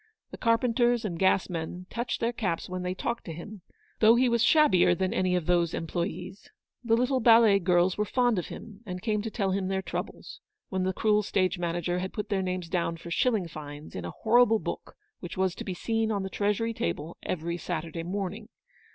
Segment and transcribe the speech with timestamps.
[0.31, 3.61] The carpenters and gasmen touched their caps when they talked to him,
[3.99, 6.49] though he was shabbier than any of those employes;
[6.83, 10.39] the little ballet girls were fond of him, and came to tell him their troubles
[10.69, 10.71] 120 ELEANOR S VICTORY.
[10.71, 14.09] when the cruel stage manager had put their names down for shilling fines in a
[14.23, 18.49] horrible book which was to be seen on the treasury table every Saturday morning.